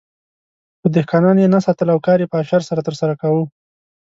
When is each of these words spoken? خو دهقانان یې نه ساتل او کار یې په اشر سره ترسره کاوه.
خو 0.79 0.87
دهقانان 0.95 1.37
یې 1.41 1.47
نه 1.53 1.59
ساتل 1.65 1.87
او 1.93 1.99
کار 2.07 2.17
یې 2.21 2.31
په 2.31 2.37
اشر 2.43 2.61
سره 2.69 2.85
ترسره 2.87 3.13
کاوه. 3.21 3.43